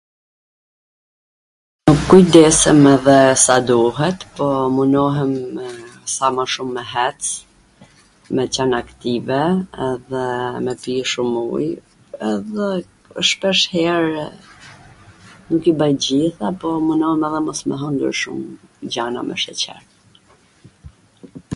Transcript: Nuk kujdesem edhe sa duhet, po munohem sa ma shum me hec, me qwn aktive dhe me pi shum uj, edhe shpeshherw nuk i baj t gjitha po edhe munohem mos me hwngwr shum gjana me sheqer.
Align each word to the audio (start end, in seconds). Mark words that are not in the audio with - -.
Nuk 1.85 1.99
kujdesem 2.09 2.79
edhe 2.95 3.19
sa 3.45 3.55
duhet, 3.67 4.19
po 4.35 4.47
munohem 4.75 5.31
sa 6.15 6.25
ma 6.35 6.43
shum 6.53 6.69
me 6.77 6.83
hec, 6.93 7.19
me 8.33 8.43
qwn 8.57 8.71
aktive 8.81 9.41
dhe 10.09 10.25
me 10.69 10.73
pi 10.81 10.93
shum 11.13 11.31
uj, 11.53 11.67
edhe 12.31 12.67
shpeshherw 13.31 14.13
nuk 15.49 15.63
i 15.73 15.77
baj 15.83 15.93
t 15.99 16.05
gjitha 16.09 16.47
po 16.63 16.67
edhe 16.79 16.85
munohem 16.89 17.43
mos 17.49 17.61
me 17.69 17.75
hwngwr 17.85 18.13
shum 18.25 18.39
gjana 18.97 19.19
me 19.29 19.35
sheqer. 19.47 19.81